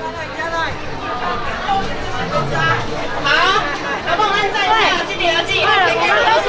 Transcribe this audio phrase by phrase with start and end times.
[0.00, 0.48] 加
[2.50, 2.56] 加
[3.22, 3.28] 好
[4.06, 6.39] 老公按在见了今天要记一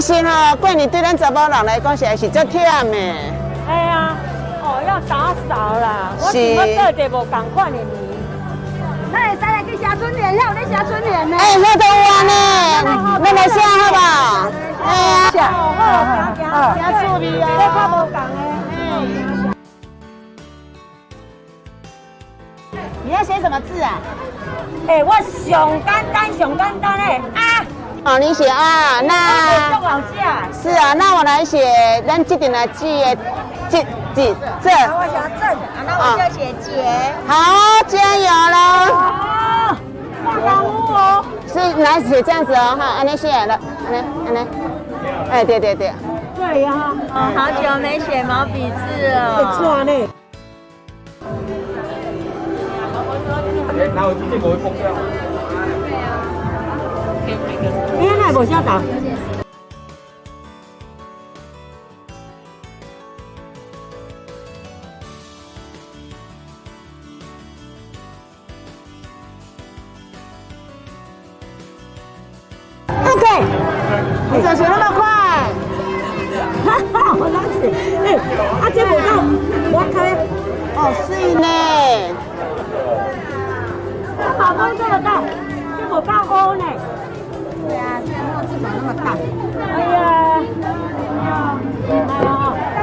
[0.00, 2.96] 实吼，过年对咱查某人来讲是还是足忝的。
[3.68, 4.16] 哎呀，
[4.62, 7.86] 哦，要打扫啦，我是想要过一个无共款的年。
[9.12, 11.36] 那会使来去写春联，还有咧写春联呢。
[11.38, 12.32] 哎，那都有啊呢，
[13.24, 14.06] 咱来写好不好？
[14.84, 14.88] 哎
[15.34, 15.82] 呀，哦，好，
[16.34, 18.18] 行行加趣味啊这较无共的。
[23.04, 24.00] 你要写什么字啊？
[24.88, 25.14] 哎，我
[25.48, 27.02] 上简单上简单的
[27.38, 27.53] 啊，
[28.04, 29.12] 哦，你写啊，我那
[29.70, 30.20] 足好写。
[30.62, 33.16] 是啊，那我来写咱这点的字的
[33.70, 33.82] 这
[34.14, 36.68] 这这，我写正，啊，那我就写节。
[37.26, 37.32] 好，
[37.86, 38.56] 加油喽！
[38.94, 39.76] 好，
[40.22, 41.24] 大干屋哦。
[41.48, 44.38] 是来写这样子哦，哈，安尼写了，安尼安尼，
[45.30, 45.90] 哎，对对对，
[46.36, 46.72] 对呀，
[47.08, 49.56] 哦，好久没写毛笔字了。
[49.56, 49.92] 错呢。
[53.94, 54.92] 然后这个会封掉。
[57.26, 57.28] 哎，
[57.90, 57.93] 那
[58.34, 58.82] 无写到。
[72.88, 73.24] OK，
[74.32, 75.04] 你怎么写那么快？
[76.64, 77.54] 哈哈，我哪是？
[78.04, 78.06] 哎，
[78.60, 79.08] 啊，这无到
[79.70, 79.96] 我开，
[80.74, 81.46] 哦，是呢，
[84.36, 85.22] 好不容易做得到，
[85.78, 86.64] 这无到欧呢。
[87.66, 89.02] 对啊，现在那个字怎么那么大？
[89.74, 89.98] 哎呀，
[91.88, 92.73] 哎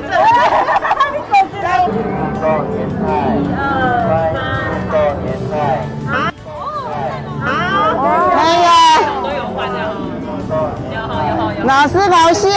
[9.36, 9.76] 有换的
[10.48, 10.52] 哦，
[10.92, 11.58] 有好有好有。
[11.64, 12.48] 老师搞笑。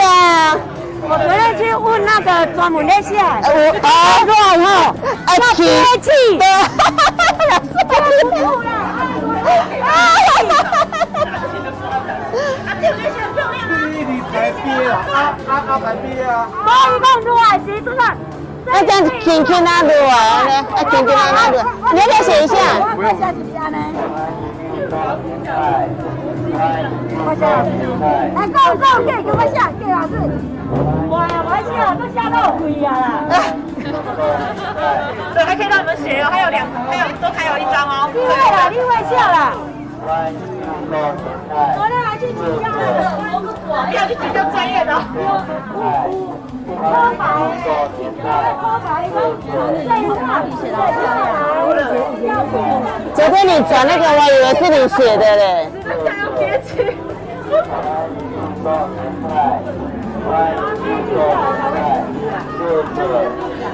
[1.01, 3.89] 我昨天去问那个专门在写，呃我啊，
[4.25, 4.93] 对哈，
[5.25, 5.63] 啊，气
[6.01, 6.45] 气对，
[7.49, 7.71] 老师
[15.83, 16.47] 啊啊才毕业啊？
[16.53, 18.01] 我一共多少时多少？
[18.65, 21.57] 那这样子轻轻啊录啊，呢，啊轻轻啊录，
[21.93, 22.55] 你要不要写一下？
[22.95, 23.19] 不用。
[23.21, 23.33] 来，
[28.47, 30.13] 够够，给给我写，给老师。
[31.09, 32.89] 哇，我写都写到贵啊
[33.29, 33.31] 啦！
[35.33, 38.09] 对，还可以让你们写哦，还有两，还有都还有一张哦。
[38.13, 39.53] 你会啦，你会写啦。
[40.09, 40.13] 我
[41.85, 42.97] 要来去请教那个
[43.89, 44.91] 你要去请教专业的
[47.15, 47.29] 白，
[48.59, 49.15] 科白跟
[49.85, 50.75] 这画笔写的。
[53.13, 55.39] 昨天你转那个，我以为是你写的嘞。
[56.03, 56.67] 想要憋气。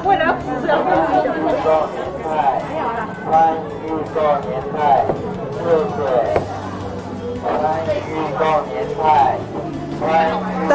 [0.04, 0.70] 为了要吃了，
[3.32, 3.56] 欢迎
[5.66, 5.98] 过年菜，
[7.88, 8.08] 谢谢。
[8.22, 9.02] 欢迎过年菜，
[10.00, 10.32] 欢迎
[10.70, 10.72] 哒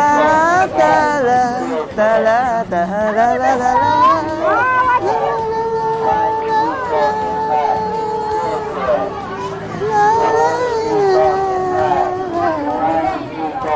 [0.67, 0.83] 哒
[1.21, 1.31] 啦
[1.95, 2.29] 哒啦
[2.69, 3.65] 哒啦啦啦啦。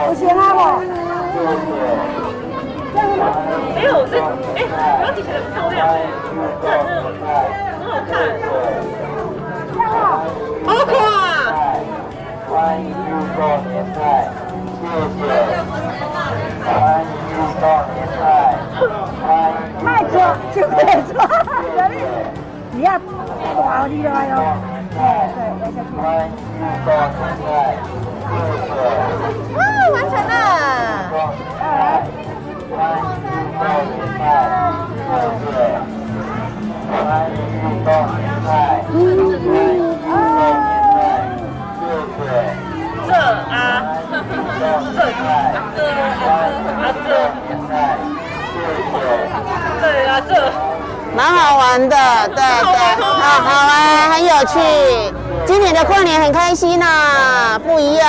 [0.08, 0.60] 不行啊我。
[3.76, 4.12] 哎呦，这
[4.56, 4.58] 哎，
[4.98, 5.96] 标题写的漂亮哎，
[6.60, 6.74] 这这
[7.70, 8.12] 很好看。
[9.94, 11.06] 好酷啊！
[12.48, 12.86] 欢迎
[13.36, 13.38] 过
[13.68, 13.98] 年菜，
[14.80, 15.20] 谢谢。
[16.64, 16.68] 欢
[17.04, 17.08] 迎
[17.60, 17.62] 过
[17.94, 18.18] 年菜，
[19.22, 19.54] 欢迎。
[19.84, 20.12] 卖错
[20.54, 21.12] 就别错，
[22.72, 22.88] 你要
[23.56, 24.32] 保利了哟。
[24.96, 25.00] 哎，
[25.34, 25.86] 对，要下去。
[25.96, 26.30] 欢迎
[26.84, 27.46] 过年菜，
[28.30, 28.32] 谢
[28.64, 28.68] 谢。
[29.54, 29.60] 哇，
[29.92, 30.32] 完成了。
[32.70, 34.20] 欢迎过年菜，
[35.08, 35.46] 谢谢。
[36.90, 36.94] 欢
[37.30, 37.34] 迎
[37.84, 37.86] 过
[38.16, 38.48] 年菜，
[49.80, 50.30] 对啊这，
[51.14, 51.96] 蛮好玩的，
[52.28, 54.58] 对对，好好玩，很有趣。
[55.46, 58.08] 今年的过年很开心呐、不一样！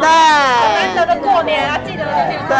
[0.00, 2.38] 对难得的过年啊，记得这天。
[2.48, 2.56] 对。